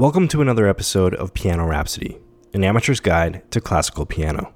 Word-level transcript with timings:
Welcome 0.00 0.28
to 0.28 0.40
another 0.40 0.66
episode 0.66 1.14
of 1.14 1.34
Piano 1.34 1.66
Rhapsody, 1.66 2.16
an 2.54 2.64
amateur's 2.64 3.00
guide 3.00 3.42
to 3.50 3.60
classical 3.60 4.06
piano. 4.06 4.54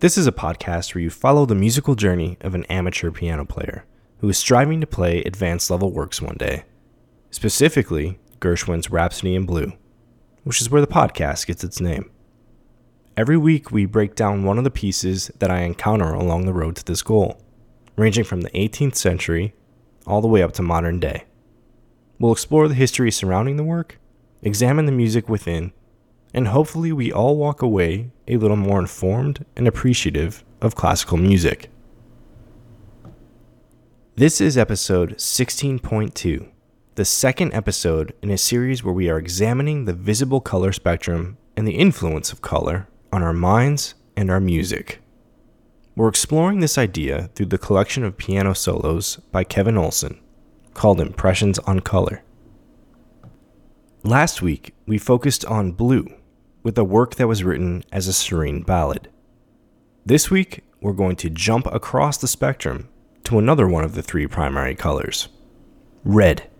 This 0.00 0.16
is 0.16 0.26
a 0.26 0.32
podcast 0.32 0.94
where 0.94 1.02
you 1.02 1.10
follow 1.10 1.44
the 1.44 1.54
musical 1.54 1.94
journey 1.94 2.38
of 2.40 2.54
an 2.54 2.64
amateur 2.70 3.10
piano 3.10 3.44
player 3.44 3.84
who 4.20 4.28
is 4.30 4.38
striving 4.38 4.80
to 4.80 4.86
play 4.86 5.22
advanced 5.22 5.70
level 5.70 5.92
works 5.92 6.22
one 6.22 6.38
day, 6.38 6.64
specifically 7.30 8.18
Gershwin's 8.40 8.88
Rhapsody 8.88 9.34
in 9.34 9.44
Blue, 9.44 9.74
which 10.44 10.62
is 10.62 10.70
where 10.70 10.80
the 10.80 10.86
podcast 10.86 11.46
gets 11.46 11.62
its 11.62 11.78
name. 11.78 12.10
Every 13.18 13.36
week, 13.36 13.70
we 13.70 13.84
break 13.84 14.14
down 14.14 14.44
one 14.44 14.56
of 14.56 14.64
the 14.64 14.70
pieces 14.70 15.30
that 15.40 15.50
I 15.50 15.58
encounter 15.58 16.14
along 16.14 16.46
the 16.46 16.54
road 16.54 16.76
to 16.76 16.84
this 16.86 17.02
goal, 17.02 17.38
ranging 17.96 18.24
from 18.24 18.40
the 18.40 18.50
18th 18.52 18.94
century 18.94 19.52
all 20.06 20.22
the 20.22 20.26
way 20.26 20.42
up 20.42 20.52
to 20.52 20.62
modern 20.62 21.00
day. 21.00 21.24
We'll 22.18 22.32
explore 22.32 22.66
the 22.66 22.74
history 22.74 23.10
surrounding 23.10 23.58
the 23.58 23.62
work 23.62 23.98
examine 24.44 24.84
the 24.84 24.92
music 24.92 25.26
within, 25.26 25.72
and 26.34 26.48
hopefully 26.48 26.92
we 26.92 27.10
all 27.10 27.36
walk 27.36 27.62
away 27.62 28.10
a 28.28 28.36
little 28.36 28.56
more 28.56 28.78
informed 28.78 29.44
and 29.56 29.66
appreciative 29.66 30.44
of 30.60 30.74
classical 30.74 31.16
music. 31.16 31.70
This 34.16 34.42
is 34.42 34.58
episode 34.58 35.16
16.2, 35.16 36.48
the 36.94 37.04
second 37.06 37.54
episode 37.54 38.12
in 38.20 38.30
a 38.30 38.38
series 38.38 38.84
where 38.84 38.92
we 38.92 39.08
are 39.08 39.18
examining 39.18 39.86
the 39.86 39.94
visible 39.94 40.42
color 40.42 40.72
spectrum 40.72 41.38
and 41.56 41.66
the 41.66 41.78
influence 41.78 42.30
of 42.30 42.42
color 42.42 42.86
on 43.10 43.22
our 43.22 43.32
minds 43.32 43.94
and 44.14 44.30
our 44.30 44.40
music. 44.40 45.00
We're 45.96 46.08
exploring 46.08 46.60
this 46.60 46.76
idea 46.76 47.30
through 47.34 47.46
the 47.46 47.58
collection 47.58 48.04
of 48.04 48.18
piano 48.18 48.52
solos 48.52 49.16
by 49.32 49.44
Kevin 49.44 49.78
Olson 49.78 50.20
called 50.74 51.00
Impressions 51.00 51.58
on 51.60 51.80
Color. 51.80 52.22
Last 54.06 54.42
week, 54.42 54.74
we 54.86 54.98
focused 54.98 55.46
on 55.46 55.72
blue 55.72 56.12
with 56.62 56.76
a 56.76 56.84
work 56.84 57.14
that 57.14 57.26
was 57.26 57.42
written 57.42 57.84
as 57.90 58.06
a 58.06 58.12
serene 58.12 58.60
ballad. 58.60 59.08
This 60.04 60.30
week, 60.30 60.62
we're 60.82 60.92
going 60.92 61.16
to 61.16 61.30
jump 61.30 61.66
across 61.72 62.18
the 62.18 62.28
spectrum 62.28 62.90
to 63.24 63.38
another 63.38 63.66
one 63.66 63.82
of 63.82 63.94
the 63.94 64.02
three 64.02 64.26
primary 64.26 64.74
colors 64.74 65.28
red. 66.04 66.50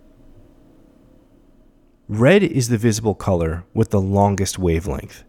Red 2.08 2.42
is 2.42 2.70
the 2.70 2.78
visible 2.78 3.14
color 3.14 3.64
with 3.74 3.90
the 3.90 4.00
longest 4.00 4.58
wavelength. 4.58 5.22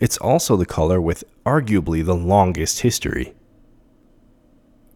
It's 0.00 0.18
also 0.18 0.54
the 0.54 0.66
color 0.66 1.00
with 1.00 1.24
arguably 1.46 2.04
the 2.04 2.14
longest 2.14 2.80
history. 2.80 3.32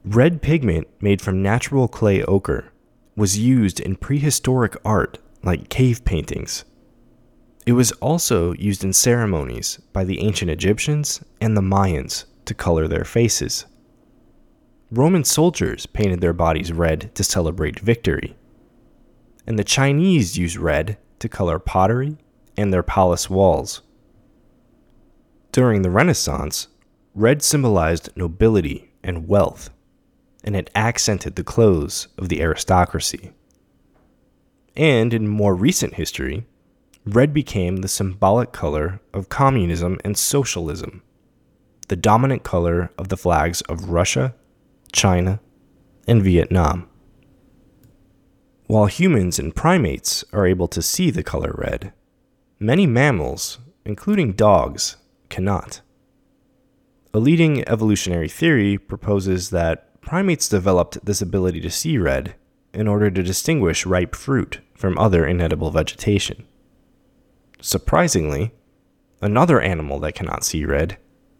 Red 0.04 0.42
pigment 0.42 0.86
made 1.00 1.22
from 1.22 1.42
natural 1.42 1.88
clay 1.88 2.22
ochre 2.24 2.70
was 3.16 3.38
used 3.38 3.80
in 3.80 3.96
prehistoric 3.96 4.76
art 4.84 5.16
like 5.42 5.68
cave 5.68 6.04
paintings. 6.04 6.64
It 7.66 7.72
was 7.72 7.92
also 7.92 8.52
used 8.54 8.84
in 8.84 8.92
ceremonies 8.92 9.80
by 9.92 10.04
the 10.04 10.20
ancient 10.20 10.50
Egyptians 10.50 11.22
and 11.40 11.56
the 11.56 11.62
Mayans 11.62 12.24
to 12.44 12.54
color 12.54 12.86
their 12.86 13.04
faces. 13.04 13.66
Roman 14.90 15.24
soldiers 15.24 15.84
painted 15.86 16.20
their 16.20 16.32
bodies 16.32 16.72
red 16.72 17.12
to 17.16 17.24
celebrate 17.24 17.80
victory. 17.80 18.36
And 19.46 19.58
the 19.58 19.64
Chinese 19.64 20.38
used 20.38 20.56
red 20.56 20.96
to 21.18 21.28
color 21.28 21.58
pottery 21.58 22.18
and 22.56 22.72
their 22.72 22.84
palace 22.84 23.28
walls. 23.28 23.82
During 25.50 25.82
the 25.82 25.90
Renaissance, 25.90 26.68
red 27.14 27.42
symbolized 27.42 28.10
nobility 28.14 28.92
and 29.02 29.26
wealth, 29.26 29.70
and 30.44 30.54
it 30.54 30.70
accented 30.74 31.34
the 31.34 31.44
clothes 31.44 32.08
of 32.16 32.28
the 32.28 32.40
aristocracy. 32.40 33.32
And 34.76 35.14
in 35.14 35.26
more 35.26 35.54
recent 35.54 35.94
history, 35.94 36.46
red 37.06 37.32
became 37.32 37.78
the 37.78 37.88
symbolic 37.88 38.52
color 38.52 39.00
of 39.14 39.28
communism 39.28 39.98
and 40.04 40.18
socialism, 40.18 41.02
the 41.88 41.96
dominant 41.96 42.42
color 42.42 42.90
of 42.98 43.08
the 43.08 43.16
flags 43.16 43.62
of 43.62 43.88
Russia, 43.88 44.34
China, 44.92 45.40
and 46.06 46.22
Vietnam. 46.22 46.88
While 48.66 48.86
humans 48.86 49.38
and 49.38 49.54
primates 49.54 50.24
are 50.32 50.46
able 50.46 50.68
to 50.68 50.82
see 50.82 51.10
the 51.10 51.22
color 51.22 51.54
red, 51.56 51.92
many 52.58 52.86
mammals, 52.86 53.58
including 53.84 54.32
dogs, 54.32 54.96
cannot. 55.28 55.80
A 57.14 57.18
leading 57.18 57.66
evolutionary 57.66 58.28
theory 58.28 58.76
proposes 58.76 59.50
that 59.50 60.00
primates 60.02 60.48
developed 60.48 61.04
this 61.04 61.22
ability 61.22 61.60
to 61.60 61.70
see 61.70 61.96
red 61.96 62.34
in 62.76 62.86
order 62.86 63.10
to 63.10 63.22
distinguish 63.22 63.86
ripe 63.86 64.14
fruit 64.14 64.60
from 64.74 64.98
other 64.98 65.26
inedible 65.26 65.70
vegetation. 65.70 66.46
Surprisingly, 67.58 68.52
another 69.22 69.62
animal 69.62 69.98
that 69.98 70.14
cannot 70.14 70.44
see 70.44 70.62
red 70.62 70.98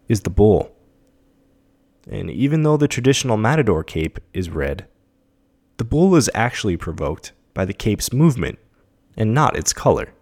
is 0.09 0.21
the 0.21 0.31
bull. 0.31 0.75
And 2.09 2.31
even 2.31 2.63
though 2.63 2.75
the 2.75 2.87
traditional 2.87 3.37
matador 3.37 3.83
cape 3.83 4.17
is 4.33 4.49
red, 4.49 4.87
the 5.77 5.85
bull 5.85 6.15
is 6.15 6.27
actually 6.33 6.75
provoked 6.75 7.33
by 7.53 7.65
the 7.65 7.73
cape's 7.73 8.11
movement 8.11 8.57
and 9.15 9.31
not 9.31 9.55
its 9.55 9.73
color. 9.73 10.13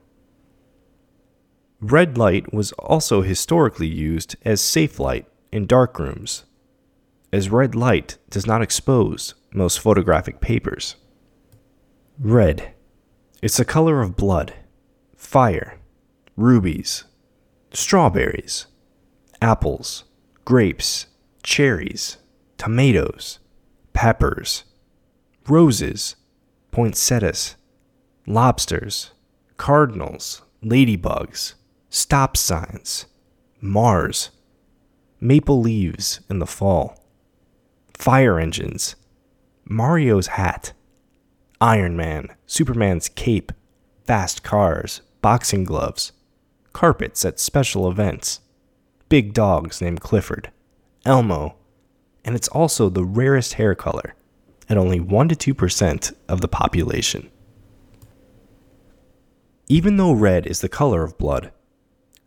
Red 1.80 2.18
light 2.18 2.54
was 2.54 2.74
also 2.74 3.22
historically 3.22 3.88
used 3.88 4.36
as 4.44 4.60
safe 4.60 5.00
light 5.00 5.28
in 5.50 5.66
dark 5.66 5.98
rooms, 5.98 6.44
as 7.32 7.50
red 7.50 7.74
light 7.74 8.18
does 8.30 8.46
not 8.46 8.62
expose 8.62 9.34
most 9.54 9.80
photographic 9.80 10.42
papers. 10.42 10.98
Red. 12.20 12.72
It's 13.42 13.58
the 13.58 13.66
color 13.66 14.02
of 14.02 14.16
blood, 14.16 14.54
fire, 15.18 15.80
rubies, 16.38 17.04
strawberries, 17.72 18.68
apples, 19.42 20.06
grapes, 20.46 21.08
cherries, 21.44 22.16
tomatoes, 22.58 23.40
peppers, 23.92 24.64
roses, 25.50 26.16
poinsettias, 26.72 27.58
lobsters, 28.26 29.12
cardinals, 29.58 30.42
ladybugs, 30.64 31.56
stop 31.90 32.38
signs, 32.38 33.08
Mars, 33.60 34.30
maple 35.20 35.60
leaves 35.60 36.22
in 36.30 36.40
the 36.40 36.48
fall, 36.48 36.98
fire 37.94 38.40
engines, 38.40 38.96
Mario's 39.66 40.28
hat, 40.28 40.72
Iron 41.62 41.96
Man, 41.96 42.36
Superman's 42.46 43.08
cape, 43.08 43.54
fast 44.04 44.44
cars, 44.44 45.02
boxing 45.22 45.64
gloves, 45.64 46.12
carpets 46.74 47.24
at 47.24 47.40
special 47.40 47.90
events, 47.90 48.42
big 49.08 49.34
dogs 49.34 49.80
named 49.80 50.02
Clifford, 50.02 50.52
Elmo, 51.06 51.56
and 52.26 52.36
it's 52.36 52.50
also 52.50 52.90
the 52.90 53.06
rarest 53.06 53.54
hair 53.54 53.74
color 53.74 54.16
at 54.68 54.78
only 54.78 55.00
1 55.00 55.30
to 55.30 55.54
2% 55.54 56.14
of 56.28 56.42
the 56.42 56.48
population. 56.50 57.30
Even 59.70 59.96
though 59.96 60.12
red 60.12 60.46
is 60.46 60.60
the 60.60 60.70
color 60.70 61.04
of 61.04 61.18
blood, 61.18 61.52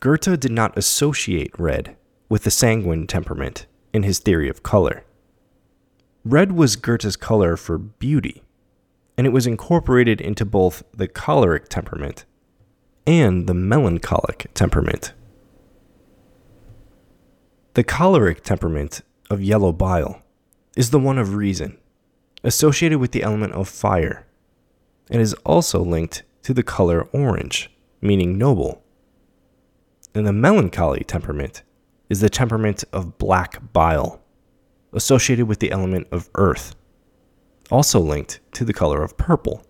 Goethe 0.01 0.41
did 0.41 0.53
not 0.53 0.79
associate 0.79 1.53
red 1.59 1.97
with 2.31 2.45
the 2.45 2.51
sanguine 2.51 3.07
temperament 3.07 3.67
in 3.93 4.05
his 4.05 4.21
theory 4.21 4.49
of 4.49 4.63
color. 4.63 5.05
Red 6.25 6.53
was 6.53 6.77
Goethe's 6.77 7.17
color 7.17 7.57
for 7.57 7.77
beauty 7.77 8.43
and 9.19 9.27
it 9.27 9.31
was 9.31 9.49
incorporated 9.49 10.21
into 10.21 10.45
both 10.45 10.85
the 10.95 11.09
choleric 11.09 11.69
temperament 11.69 12.25
and 13.05 13.49
the 13.49 13.55
melancholic 13.55 14.47
temperament. 14.55 15.13
The 17.75 17.83
choleric 17.83 18.45
temperament 18.45 19.01
of 19.29 19.43
yellow 19.43 19.73
bile 19.73 20.23
is 20.77 20.91
the 20.91 21.01
one 21.01 21.19
of 21.19 21.35
reason, 21.35 21.79
associated 22.45 23.01
with 23.01 23.11
the 23.11 23.25
element 23.25 23.55
of 23.55 23.69
fire, 23.69 24.25
and 25.11 25.21
is 25.21 25.35
also 25.45 25.81
linked 25.81 26.23
to 26.45 26.55
the 26.55 26.63
color 26.63 27.03
orange, 27.13 27.71
meaning 28.01 28.39
noble. 28.39 28.85
And 30.15 30.27
the 30.27 30.33
melancholy 30.33 31.03
temperament 31.03 31.63
is 32.09 32.21
the 32.21 32.31
temperament 32.31 32.85
of 32.93 33.19
black 33.19 33.73
bile, 33.73 34.21
associated 34.93 35.49
with 35.49 35.59
the 35.59 35.73
element 35.73 36.07
of 36.13 36.31
earth, 36.37 36.77
also 37.71 38.01
linked 38.01 38.41
to 38.53 38.65
the 38.65 38.73
color 38.73 39.03
of 39.03 39.17
purple, 39.17 39.65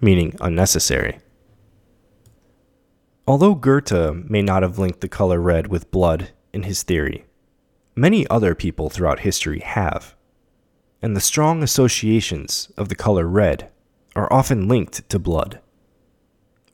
meaning 0.00 0.36
unnecessary. 0.40 1.18
Although 3.26 3.54
Goethe 3.54 4.30
may 4.30 4.42
not 4.42 4.62
have 4.62 4.78
linked 4.78 5.00
the 5.00 5.08
color 5.08 5.40
red 5.40 5.66
with 5.66 5.90
blood 5.90 6.30
in 6.52 6.62
his 6.62 6.82
theory, 6.82 7.26
many 7.94 8.26
other 8.28 8.54
people 8.54 8.88
throughout 8.88 9.20
history 9.20 9.60
have, 9.60 10.14
and 11.02 11.14
the 11.14 11.20
strong 11.20 11.62
associations 11.62 12.72
of 12.76 12.88
the 12.88 12.94
color 12.94 13.26
red 13.26 13.70
are 14.16 14.32
often 14.32 14.66
linked 14.66 15.08
to 15.08 15.18
blood. 15.18 15.60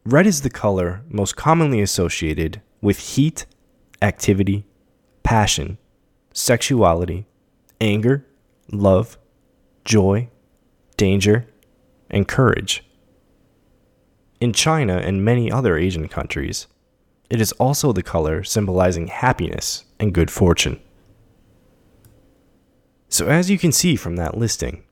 Red 0.07 0.27
is 0.27 0.43
the 0.43 0.51
color 0.51 1.03
most 1.09 1.35
commonly 1.35 1.81
associated 1.81 2.63
with 2.81 2.99
heat, 2.99 3.47
activity, 4.01 4.67
passion, 5.23 5.79
sexuality, 6.33 7.27
anger, 7.81 8.27
love, 8.71 9.19
joy, 9.85 10.29
danger, 10.97 11.47
and 12.11 12.29
courage. 12.29 12.85
In 14.41 14.53
China 14.53 14.97
and 14.97 15.25
many 15.25 15.51
other 15.51 15.77
Asian 15.77 16.09
countries, 16.09 16.67
it 17.31 17.41
is 17.41 17.53
also 17.53 17.93
the 17.93 18.03
color 18.03 18.45
symbolizing 18.45 19.09
happiness 19.09 19.85
and 19.99 20.15
good 20.15 20.31
fortune. 20.31 20.81
So, 23.09 23.29
as 23.29 23.51
you 23.51 23.59
can 23.59 23.73
see 23.73 23.97
from 23.97 24.17
that 24.17 24.37
listing, 24.37 24.83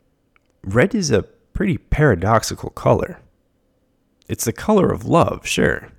red 0.64 0.94
is 0.94 1.10
a 1.10 1.24
pretty 1.52 1.78
paradoxical 1.78 2.70
color. 2.70 3.20
It's 4.28 4.44
the 4.44 4.52
color 4.52 4.90
of 4.90 5.04
love, 5.04 5.46
sure, 5.46 5.92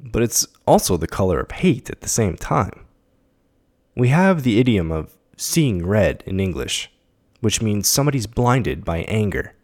but 0.00 0.22
it's 0.22 0.46
also 0.66 0.96
the 0.96 1.06
color 1.06 1.40
of 1.40 1.50
hate 1.50 1.90
at 1.90 2.00
the 2.00 2.08
same 2.08 2.36
time. 2.36 2.86
We 3.94 4.08
have 4.08 4.42
the 4.42 4.58
idiom 4.58 4.90
of 4.90 5.14
seeing 5.36 5.86
red 5.86 6.22
in 6.26 6.40
English, 6.40 6.90
which 7.40 7.62
means 7.62 7.88
somebody's 7.88 8.26
blinded 8.26 8.84
by 8.84 8.98
anger. 9.08 9.54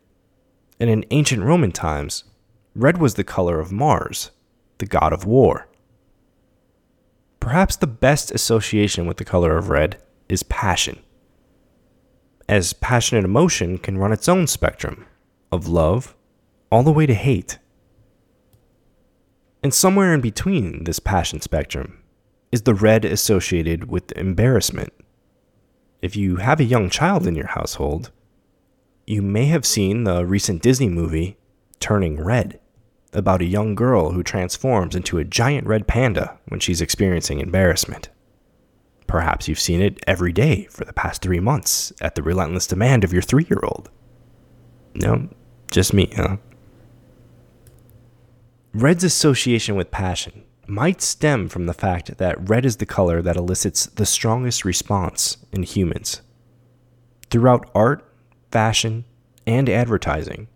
And 0.80 0.90
in 0.90 1.04
ancient 1.10 1.42
Roman 1.42 1.72
times, 1.72 2.24
red 2.74 2.98
was 2.98 3.14
the 3.14 3.24
color 3.24 3.60
of 3.60 3.72
Mars, 3.72 4.30
the 4.78 4.86
god 4.86 5.12
of 5.12 5.24
war. 5.24 5.68
Perhaps 7.40 7.76
the 7.76 7.86
best 7.86 8.30
association 8.30 9.06
with 9.06 9.16
the 9.16 9.24
color 9.24 9.56
of 9.56 9.68
red 9.68 10.00
is 10.28 10.42
passion, 10.42 11.00
as 12.48 12.72
passionate 12.72 13.24
emotion 13.24 13.78
can 13.78 13.98
run 13.98 14.12
its 14.12 14.28
own 14.28 14.46
spectrum 14.46 15.06
of 15.50 15.68
love 15.68 16.14
all 16.70 16.82
the 16.82 16.92
way 16.92 17.06
to 17.06 17.14
hate. 17.14 17.58
And 19.62 19.72
somewhere 19.72 20.14
in 20.14 20.20
between 20.20 20.84
this 20.84 20.98
passion 20.98 21.40
spectrum 21.40 22.02
is 22.50 22.62
the 22.62 22.74
red 22.74 23.04
associated 23.04 23.90
with 23.90 24.12
embarrassment. 24.12 24.92
If 26.02 26.16
you 26.16 26.36
have 26.36 26.58
a 26.58 26.64
young 26.64 26.90
child 26.90 27.28
in 27.28 27.36
your 27.36 27.46
household, 27.46 28.10
you 29.06 29.22
may 29.22 29.46
have 29.46 29.64
seen 29.64 30.02
the 30.02 30.26
recent 30.26 30.60
Disney 30.60 30.88
movie 30.88 31.38
Turning 31.78 32.20
Red 32.20 32.58
about 33.12 33.40
a 33.40 33.46
young 33.46 33.76
girl 33.76 34.10
who 34.10 34.24
transforms 34.24 34.96
into 34.96 35.18
a 35.18 35.24
giant 35.24 35.66
red 35.66 35.86
panda 35.86 36.38
when 36.48 36.58
she's 36.58 36.80
experiencing 36.80 37.38
embarrassment. 37.38 38.08
Perhaps 39.06 39.46
you've 39.46 39.60
seen 39.60 39.80
it 39.80 40.02
every 40.06 40.32
day 40.32 40.66
for 40.70 40.84
the 40.84 40.92
past 40.92 41.22
three 41.22 41.38
months 41.38 41.92
at 42.00 42.16
the 42.16 42.22
relentless 42.22 42.66
demand 42.66 43.04
of 43.04 43.12
your 43.12 43.22
three 43.22 43.46
year 43.48 43.60
old. 43.62 43.88
No, 44.94 45.28
just 45.70 45.92
me, 45.92 46.12
huh? 46.16 46.38
Red's 48.74 49.04
association 49.04 49.76
with 49.76 49.90
passion 49.92 50.42
might 50.66 51.02
stem 51.02 51.48
from 51.48 51.66
the 51.66 51.74
fact 51.74 52.18
that 52.18 52.48
red 52.48 52.64
is 52.64 52.76
the 52.76 52.86
color 52.86 53.20
that 53.22 53.36
elicits 53.36 53.86
the 53.86 54.06
strongest 54.06 54.64
response 54.64 55.38
in 55.50 55.62
humans. 55.62 56.22
Throughout 57.30 57.68
art, 57.74 58.04
fashion, 58.50 59.04
and 59.46 59.68
advertising, 59.68 60.48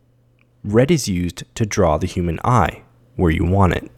red 0.63 0.91
is 0.91 1.09
used 1.09 1.45
to 1.55 1.67
draw 1.67 1.99
the 1.99 2.07
human 2.07 2.39
eye 2.45 2.83
where 3.17 3.33
you 3.33 3.45
want 3.45 3.73
it. 3.73 3.91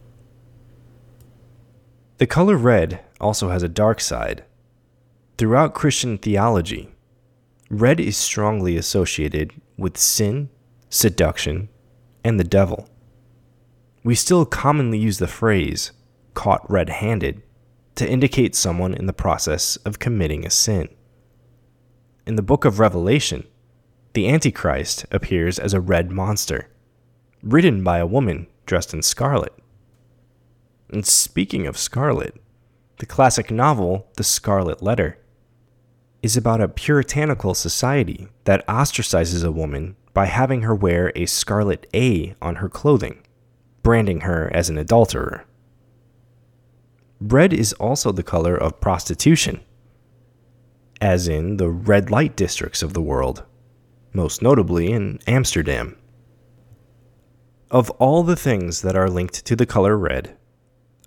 The 2.17 2.27
color 2.27 2.57
red 2.57 3.01
also 3.21 3.49
has 3.49 3.63
a 3.63 3.69
dark 3.69 4.01
side. 4.01 4.43
Throughout 5.37 5.73
Christian 5.73 6.17
theology, 6.17 6.89
red 7.69 7.99
is 7.99 8.17
strongly 8.17 8.75
associated 8.75 9.53
with 9.77 9.97
sin, 9.97 10.49
seduction, 10.89 11.69
and 12.23 12.39
the 12.39 12.43
devil. 12.43 12.89
We 14.03 14.15
still 14.15 14.45
commonly 14.45 14.97
use 14.97 15.19
the 15.19 15.27
phrase, 15.27 15.91
caught 16.39 16.71
red 16.71 16.87
handed, 16.87 17.41
to 17.95 18.09
indicate 18.09 18.55
someone 18.55 18.93
in 18.93 19.07
the 19.07 19.21
process 19.25 19.75
of 19.83 19.99
committing 19.99 20.45
a 20.45 20.49
sin. 20.49 20.87
In 22.25 22.37
the 22.37 22.41
book 22.41 22.63
of 22.63 22.79
Revelation, 22.79 23.45
the 24.13 24.29
Antichrist 24.29 25.05
appears 25.11 25.59
as 25.59 25.73
a 25.73 25.81
red 25.81 26.11
monster, 26.11 26.69
ridden 27.43 27.83
by 27.83 27.97
a 27.97 28.07
woman 28.07 28.47
dressed 28.65 28.93
in 28.93 29.01
scarlet. 29.01 29.51
And 30.89 31.05
speaking 31.05 31.67
of 31.67 31.77
scarlet, 31.77 32.41
the 32.99 33.05
classic 33.05 33.51
novel, 33.51 34.07
The 34.15 34.23
Scarlet 34.23 34.81
Letter, 34.81 35.17
is 36.23 36.37
about 36.37 36.61
a 36.61 36.69
puritanical 36.69 37.53
society 37.53 38.29
that 38.45 38.65
ostracizes 38.65 39.43
a 39.43 39.51
woman 39.51 39.97
by 40.13 40.27
having 40.27 40.61
her 40.61 40.73
wear 40.73 41.11
a 41.17 41.25
scarlet 41.25 41.85
A 41.93 42.33
on 42.41 42.55
her 42.55 42.69
clothing 42.69 43.25
branding 43.83 44.21
her 44.21 44.49
as 44.53 44.69
an 44.69 44.77
adulterer. 44.77 45.45
Red 47.21 47.51
is 47.51 47.73
also 47.73 48.11
the 48.13 48.23
color 48.23 48.55
of 48.55 48.79
prostitution, 48.79 49.59
as 51.01 51.27
in 51.27 51.57
the 51.57 51.69
red 51.69 52.09
light 52.09 52.37
districts 52.37 52.81
of 52.81 52.93
the 52.93 53.01
world, 53.01 53.43
most 54.13 54.41
notably 54.41 54.91
in 54.91 55.19
Amsterdam. 55.27 55.97
Of 57.69 57.89
all 57.91 58.23
the 58.23 58.37
things 58.37 58.81
that 58.83 58.95
are 58.95 59.09
linked 59.09 59.45
to 59.45 59.55
the 59.55 59.65
color 59.65 59.97
red, 59.97 60.37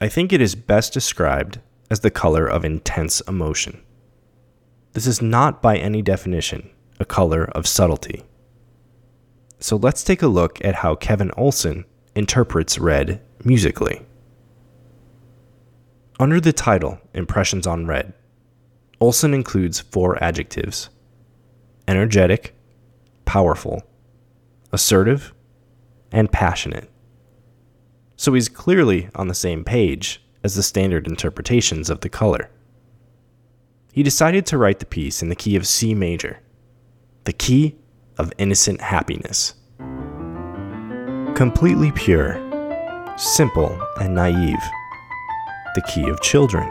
I 0.02 0.08
think 0.08 0.32
it 0.32 0.42
is 0.42 0.54
best 0.54 0.92
described 0.92 1.60
as 1.90 2.00
the 2.00 2.10
color 2.10 2.46
of 2.46 2.64
intense 2.64 3.22
emotion. 3.22 3.82
This 4.92 5.06
is 5.06 5.22
not 5.22 5.62
by 5.62 5.78
any 5.78 6.02
definition 6.02 6.68
a 7.00 7.06
color 7.06 7.44
of 7.46 7.66
subtlety. 7.66 8.22
So 9.58 9.76
let's 9.76 10.04
take 10.04 10.22
a 10.22 10.28
look 10.28 10.62
at 10.64 10.76
how 10.76 10.94
Kevin 10.94 11.30
Olson 11.36 11.84
interprets 12.14 12.78
red 12.78 13.20
musically. 13.44 14.02
Under 16.20 16.40
the 16.40 16.52
title 16.52 17.00
Impressions 17.14 17.66
on 17.66 17.86
Red, 17.86 18.12
Olson 19.00 19.34
includes 19.34 19.80
four 19.80 20.22
adjectives 20.22 20.90
energetic, 21.88 22.54
powerful, 23.24 23.82
assertive, 24.72 25.34
and 26.12 26.30
passionate. 26.30 26.88
So 28.16 28.34
he's 28.34 28.48
clearly 28.48 29.08
on 29.14 29.26
the 29.28 29.34
same 29.34 29.64
page 29.64 30.22
as 30.44 30.54
the 30.54 30.62
standard 30.62 31.06
interpretations 31.06 31.90
of 31.90 32.00
the 32.00 32.08
color. 32.08 32.50
He 33.92 34.02
decided 34.02 34.46
to 34.46 34.58
write 34.58 34.78
the 34.78 34.86
piece 34.86 35.22
in 35.22 35.28
the 35.28 35.36
key 35.36 35.56
of 35.56 35.66
C 35.66 35.94
major, 35.94 36.40
the 37.24 37.32
key 37.32 37.76
of 38.16 38.32
innocent 38.38 38.80
happiness 38.80 39.54
completely 41.34 41.90
pure, 41.92 42.38
simple, 43.16 43.76
and 44.00 44.14
naive, 44.14 44.62
the 45.74 45.82
key 45.82 46.08
of 46.08 46.20
children, 46.20 46.68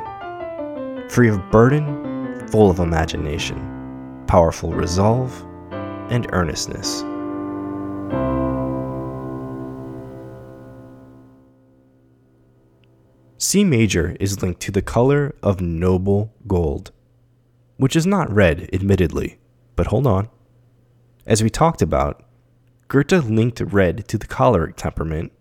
free 1.10 1.30
of 1.30 1.50
burden, 1.50 2.48
full 2.50 2.70
of 2.70 2.80
imagination, 2.80 4.24
powerful 4.28 4.74
resolve, 4.74 5.46
and 6.12 6.28
earnestness. 6.34 7.04
C 13.40 13.64
major 13.64 14.16
is 14.20 14.44
linked 14.44 14.62
to 14.62 14.72
the 14.72 14.84
color 14.84 15.34
of 15.42 15.62
noble 15.62 16.32
gold, 16.48 16.92
which 17.78 17.96
is 17.96 18.06
not 18.06 18.32
red, 18.32 18.70
admittedly, 18.72 19.40
but 19.76 19.88
hold 19.88 20.06
on. 20.06 20.30
As 21.26 21.42
we 21.42 21.50
talked 21.50 21.82
about, 21.82 22.24
Goethe 22.88 23.26
linked 23.26 23.62
red 23.62 24.08
to 24.10 24.20
the 24.20 24.28
choleric 24.28 24.76
temperament, 24.76 25.32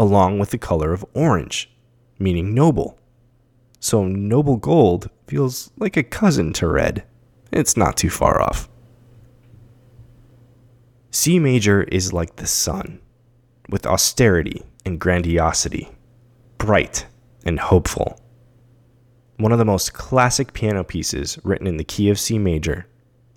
along 0.00 0.40
with 0.40 0.50
the 0.50 0.58
color 0.58 0.92
of 0.92 1.04
orange, 1.14 1.70
meaning 2.18 2.54
noble. 2.54 2.98
So 3.84 4.06
noble 4.06 4.56
gold 4.56 5.10
feels 5.26 5.70
like 5.76 5.98
a 5.98 6.02
cousin 6.02 6.54
to 6.54 6.66
red. 6.66 7.04
It's 7.52 7.76
not 7.76 7.98
too 7.98 8.08
far 8.08 8.40
off. 8.40 8.66
C 11.10 11.38
major 11.38 11.82
is 11.82 12.10
like 12.10 12.36
the 12.36 12.46
sun, 12.46 13.02
with 13.68 13.84
austerity 13.86 14.62
and 14.86 14.98
grandiosity, 14.98 15.90
bright 16.56 17.04
and 17.44 17.60
hopeful. 17.60 18.18
One 19.36 19.52
of 19.52 19.58
the 19.58 19.66
most 19.66 19.92
classic 19.92 20.54
piano 20.54 20.82
pieces 20.82 21.38
written 21.44 21.66
in 21.66 21.76
the 21.76 21.84
key 21.84 22.08
of 22.08 22.18
C 22.18 22.38
major 22.38 22.86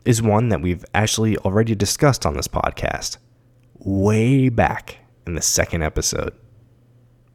is 0.06 0.22
one 0.22 0.48
that 0.48 0.62
we've 0.62 0.86
actually 0.94 1.38
already 1.39 1.75
discussed 1.75 2.25
on 2.25 2.36
this 2.36 2.48
podcast 2.48 3.18
way 3.80 4.48
back 4.48 5.00
in 5.25 5.36
the 5.36 5.42
second 5.42 5.84
episode 5.84 6.34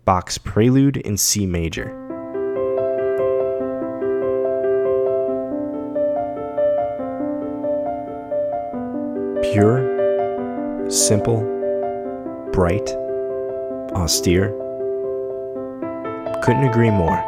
Bach's 0.07 0.38
Prelude 0.38 0.97
in 0.97 1.19
C 1.19 1.45
major. 1.45 2.01
Pure, 9.52 10.88
simple, 10.90 11.42
bright, 12.54 12.88
austere. 13.92 14.49
Couldn't 16.42 16.64
agree 16.64 16.88
more. 16.88 17.18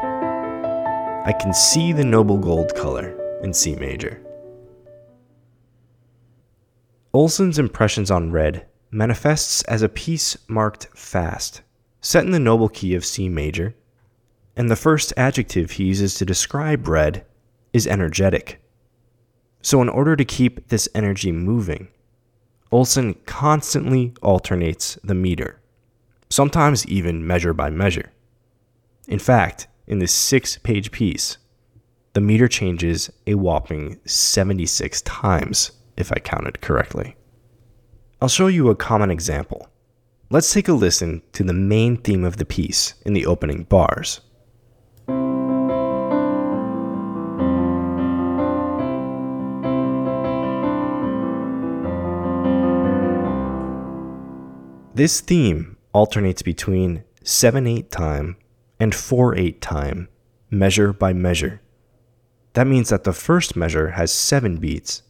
I 1.26 1.34
can 1.38 1.52
see 1.52 1.92
the 1.92 2.02
noble 2.02 2.38
gold 2.38 2.74
color 2.74 3.14
in 3.42 3.52
C 3.52 3.76
major. 3.76 4.22
Olson's 7.12 7.58
impressions 7.58 8.10
on 8.10 8.32
red 8.32 8.68
manifests 8.90 9.62
as 9.64 9.82
a 9.82 9.88
piece 9.90 10.38
marked 10.48 10.86
fast, 10.94 11.60
set 12.00 12.24
in 12.24 12.30
the 12.30 12.40
noble 12.40 12.70
key 12.70 12.94
of 12.94 13.04
C 13.04 13.28
major, 13.28 13.74
and 14.56 14.70
the 14.70 14.76
first 14.76 15.12
adjective 15.18 15.72
he 15.72 15.84
uses 15.84 16.14
to 16.14 16.24
describe 16.24 16.88
red 16.88 17.26
is 17.74 17.86
energetic. 17.86 18.62
So, 19.60 19.82
in 19.82 19.90
order 19.90 20.16
to 20.16 20.24
keep 20.24 20.68
this 20.68 20.88
energy 20.94 21.30
moving, 21.30 21.88
Olson 22.74 23.14
constantly 23.24 24.12
alternates 24.20 24.98
the 25.04 25.14
meter. 25.14 25.60
sometimes 26.28 26.84
even 26.88 27.24
measure 27.24 27.54
by 27.54 27.70
measure. 27.70 28.10
In 29.06 29.20
fact, 29.20 29.68
in 29.86 30.00
this 30.00 30.12
six 30.12 30.58
page 30.58 30.90
piece, 30.90 31.38
the 32.14 32.20
meter 32.20 32.48
changes 32.48 33.12
a 33.28 33.34
whopping 33.36 34.00
76 34.04 35.02
times, 35.02 35.70
if 35.96 36.10
I 36.10 36.18
counted 36.18 36.60
correctly. 36.60 37.14
I'll 38.20 38.28
show 38.28 38.48
you 38.48 38.68
a 38.68 38.74
common 38.74 39.12
example. 39.12 39.68
Let's 40.28 40.52
take 40.52 40.66
a 40.66 40.72
listen 40.72 41.22
to 41.34 41.44
the 41.44 41.52
main 41.52 41.96
theme 41.96 42.24
of 42.24 42.38
the 42.38 42.44
piece 42.44 42.94
in 43.06 43.12
the 43.12 43.26
opening 43.26 43.62
bars. 43.62 44.20
This 54.94 55.20
theme 55.20 55.76
alternates 55.92 56.42
between 56.42 57.02
7 57.24 57.66
8 57.66 57.90
time 57.90 58.36
and 58.78 58.94
4 58.94 59.36
8 59.36 59.60
time, 59.60 60.08
measure 60.52 60.92
by 60.92 61.12
measure. 61.12 61.60
That 62.52 62.68
means 62.68 62.90
that 62.90 63.02
the 63.02 63.12
first 63.12 63.56
measure 63.56 63.90
has 63.90 64.12
7 64.12 64.58
beats, 64.58 65.02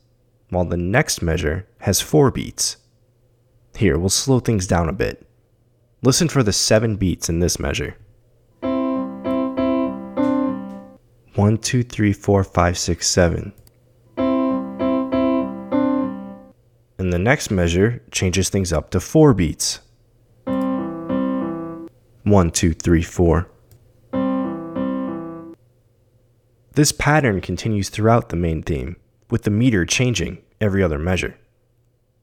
while 0.49 0.65
the 0.65 0.79
next 0.79 1.21
measure 1.21 1.69
has 1.81 2.01
4 2.01 2.31
beats. 2.31 2.79
Here, 3.77 3.99
we'll 3.99 4.09
slow 4.09 4.41
things 4.41 4.67
down 4.67 4.89
a 4.89 4.93
bit. 4.95 5.29
Listen 6.01 6.31
for 6.31 6.43
the 6.43 6.55
7 6.55 6.97
beats 6.97 7.29
in 7.29 7.41
this 7.41 7.59
measure. 7.59 7.99
1, 11.35 11.59
2, 11.59 11.83
3, 11.83 12.13
4, 12.15 12.43
5, 12.43 12.79
6, 12.79 13.07
7. 13.07 13.53
And 17.05 17.13
the 17.13 17.19
next 17.19 17.51
measure 17.51 18.03
changes 18.11 18.49
things 18.49 18.73
up 18.73 18.89
to 18.89 18.99
4 18.99 19.35
beats. 19.35 19.81
1, 20.47 21.91
2, 22.51 22.73
3, 22.73 23.03
4. 23.03 23.51
This 26.73 26.93
pattern 26.93 27.43
continues 27.43 27.91
throughout 27.91 28.31
the 28.31 28.37
main 28.37 28.63
theme, 28.63 28.97
with 29.29 29.43
the 29.43 29.51
meter 29.51 29.85
changing 29.85 30.39
every 30.63 30.83
other 30.83 30.99
measure. 30.99 31.37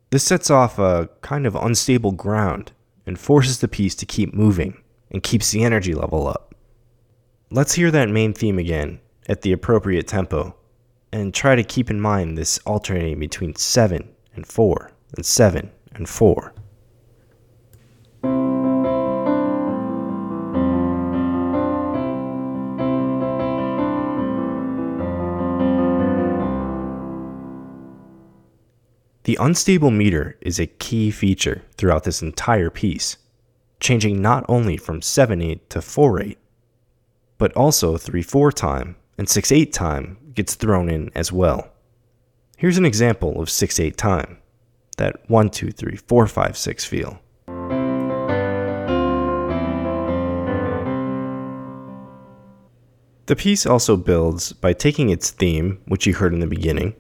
This 0.09 0.23
sets 0.23 0.49
off 0.49 0.79
a 0.79 1.11
kind 1.21 1.45
of 1.45 1.55
unstable 1.55 2.13
ground 2.13 2.71
and 3.05 3.19
forces 3.19 3.59
the 3.59 3.67
piece 3.67 3.93
to 3.93 4.07
keep 4.07 4.33
moving 4.33 4.81
and 5.11 5.21
keeps 5.21 5.51
the 5.51 5.63
energy 5.63 5.93
level 5.93 6.27
up. 6.27 6.55
Let's 7.51 7.75
hear 7.75 7.91
that 7.91 8.09
main 8.09 8.33
theme 8.33 8.57
again 8.57 8.99
at 9.29 9.43
the 9.43 9.51
appropriate 9.51 10.07
tempo 10.07 10.55
and 11.13 11.35
try 11.35 11.55
to 11.55 11.63
keep 11.63 11.91
in 11.91 12.01
mind 12.01 12.35
this 12.35 12.57
alternating 12.65 13.19
between 13.19 13.55
7 13.55 14.15
and 14.35 14.45
4 14.45 14.91
and 15.15 15.25
7 15.25 15.71
and 15.93 16.07
4. 16.07 16.53
The 29.23 29.37
unstable 29.39 29.91
meter 29.91 30.35
is 30.41 30.59
a 30.59 30.65
key 30.65 31.11
feature 31.11 31.61
throughout 31.77 32.03
this 32.03 32.21
entire 32.21 32.69
piece, 32.69 33.17
changing 33.79 34.21
not 34.21 34.43
only 34.49 34.77
from 34.77 35.01
7 35.01 35.41
8 35.41 35.69
to 35.69 35.81
4 35.81 36.21
8, 36.21 36.37
but 37.37 37.53
also 37.53 37.97
3 37.97 38.21
4 38.21 38.51
time 38.51 38.95
and 39.17 39.29
6 39.29 39.51
8 39.51 39.71
time 39.71 40.17
gets 40.33 40.55
thrown 40.55 40.89
in 40.89 41.11
as 41.15 41.31
well. 41.31 41.71
Here's 42.61 42.77
an 42.77 42.85
example 42.85 43.41
of 43.41 43.49
6 43.49 43.79
8 43.79 43.97
time 43.97 44.37
that 44.97 45.27
1 45.27 45.49
2 45.49 45.71
3 45.71 45.95
4 45.95 46.27
5 46.27 46.55
6 46.55 46.85
feel. 46.85 47.19
The 53.25 53.35
piece 53.35 53.65
also 53.65 53.97
builds 53.97 54.53
by 54.53 54.73
taking 54.73 55.09
its 55.09 55.31
theme, 55.31 55.81
which 55.87 56.05
you 56.05 56.13
heard 56.13 56.33
in 56.33 56.39
the 56.39 56.45
beginning, 56.45 56.93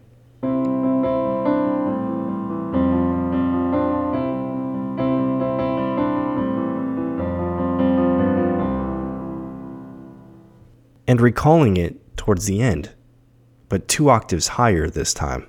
and 11.07 11.21
recalling 11.21 11.77
it 11.77 12.17
towards 12.17 12.47
the 12.47 12.63
end, 12.63 12.95
but 13.69 13.87
two 13.87 14.09
octaves 14.09 14.47
higher 14.47 14.89
this 14.89 15.13
time. 15.13 15.45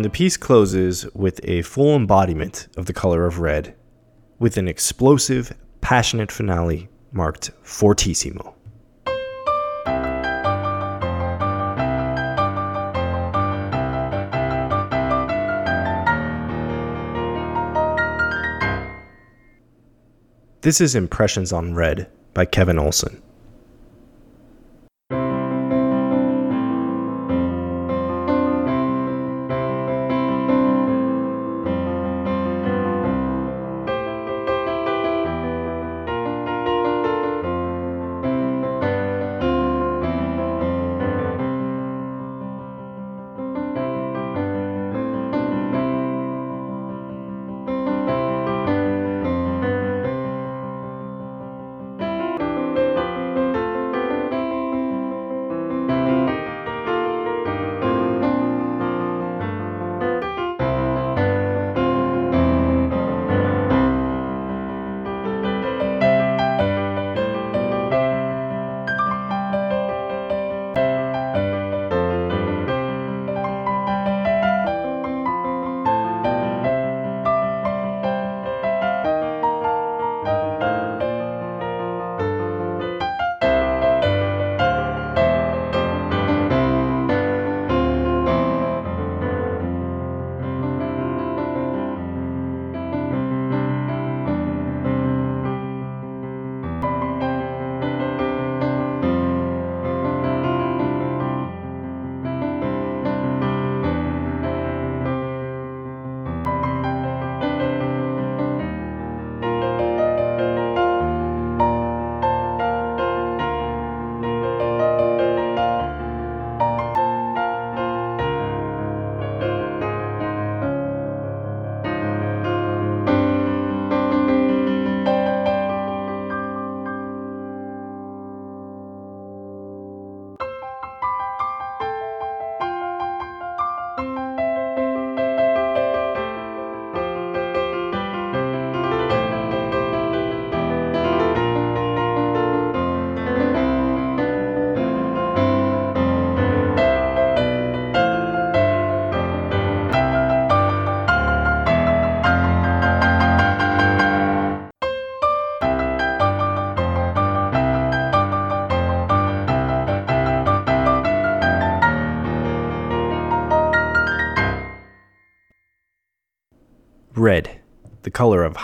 And 0.00 0.04
the 0.06 0.08
piece 0.08 0.38
closes 0.38 1.04
with 1.12 1.42
a 1.44 1.60
full 1.60 1.94
embodiment 1.94 2.68
of 2.78 2.86
the 2.86 2.94
color 2.94 3.26
of 3.26 3.38
red, 3.38 3.74
with 4.38 4.56
an 4.56 4.66
explosive, 4.66 5.54
passionate 5.82 6.32
finale 6.32 6.88
marked 7.12 7.50
fortissimo. 7.62 8.54
This 20.62 20.80
is 20.80 20.94
Impressions 20.94 21.52
on 21.52 21.74
Red 21.74 22.10
by 22.32 22.46
Kevin 22.46 22.78
Olson. 22.78 23.22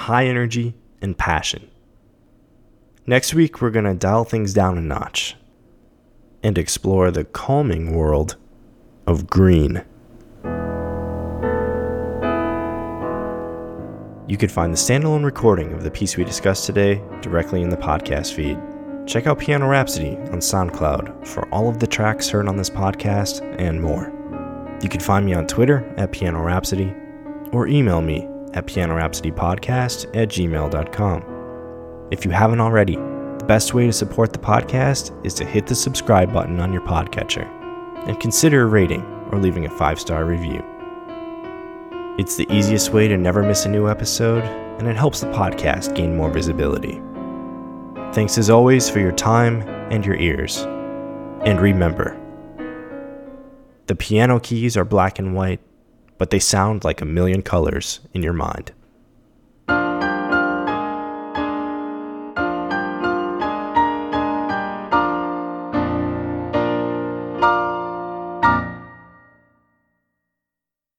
High 0.06 0.24
energy 0.26 0.72
and 1.02 1.18
passion. 1.18 1.68
Next 3.08 3.34
week, 3.34 3.60
we're 3.60 3.70
going 3.70 3.86
to 3.86 3.94
dial 3.94 4.22
things 4.22 4.54
down 4.54 4.78
a 4.78 4.80
notch 4.80 5.34
and 6.44 6.56
explore 6.56 7.10
the 7.10 7.24
calming 7.24 7.92
world 7.92 8.36
of 9.08 9.26
green. 9.26 9.82
You 14.28 14.36
can 14.36 14.48
find 14.48 14.72
the 14.72 14.78
standalone 14.78 15.24
recording 15.24 15.72
of 15.72 15.82
the 15.82 15.90
piece 15.90 16.16
we 16.16 16.22
discussed 16.22 16.66
today 16.66 17.02
directly 17.20 17.62
in 17.62 17.68
the 17.68 17.76
podcast 17.76 18.32
feed. 18.32 18.60
Check 19.08 19.26
out 19.26 19.40
Piano 19.40 19.68
Rhapsody 19.68 20.10
on 20.10 20.38
SoundCloud 20.38 21.26
for 21.26 21.48
all 21.52 21.68
of 21.68 21.80
the 21.80 21.86
tracks 21.88 22.28
heard 22.28 22.46
on 22.46 22.56
this 22.56 22.70
podcast 22.70 23.42
and 23.58 23.82
more. 23.82 24.12
You 24.80 24.88
can 24.88 25.00
find 25.00 25.26
me 25.26 25.34
on 25.34 25.48
Twitter 25.48 25.84
at 25.96 26.12
Piano 26.12 26.44
Rhapsody 26.44 26.94
or 27.50 27.66
email 27.66 28.00
me 28.00 28.28
at 28.56 28.66
pianorhapsodypodcast 28.66 30.16
at 30.16 30.28
gmail.com. 30.28 32.08
If 32.10 32.24
you 32.24 32.30
haven't 32.30 32.60
already, 32.60 32.96
the 32.96 33.44
best 33.46 33.74
way 33.74 33.86
to 33.86 33.92
support 33.92 34.32
the 34.32 34.38
podcast 34.38 35.12
is 35.24 35.34
to 35.34 35.44
hit 35.44 35.66
the 35.66 35.74
subscribe 35.74 36.32
button 36.32 36.58
on 36.58 36.72
your 36.72 36.82
podcatcher 36.82 37.46
and 38.08 38.18
consider 38.18 38.62
a 38.62 38.66
rating 38.66 39.02
or 39.30 39.38
leaving 39.38 39.66
a 39.66 39.70
five 39.70 40.00
star 40.00 40.24
review. 40.24 40.64
It's 42.18 42.36
the 42.36 42.50
easiest 42.50 42.92
way 42.92 43.08
to 43.08 43.18
never 43.18 43.42
miss 43.42 43.66
a 43.66 43.68
new 43.68 43.88
episode, 43.88 44.42
and 44.78 44.88
it 44.88 44.96
helps 44.96 45.20
the 45.20 45.26
podcast 45.28 45.94
gain 45.94 46.16
more 46.16 46.30
visibility. 46.30 47.02
Thanks 48.14 48.38
as 48.38 48.48
always 48.48 48.88
for 48.88 49.00
your 49.00 49.12
time 49.12 49.60
and 49.92 50.06
your 50.06 50.16
ears. 50.16 50.62
And 51.44 51.60
remember, 51.60 52.18
the 53.86 53.94
piano 53.94 54.40
keys 54.40 54.76
are 54.76 54.84
black 54.84 55.18
and 55.18 55.34
white, 55.34 55.60
but 56.18 56.30
they 56.30 56.38
sound 56.38 56.84
like 56.84 57.00
a 57.00 57.06
million 57.06 57.42
colors 57.42 58.00
in 58.12 58.22
your 58.22 58.32
mind. 58.32 58.72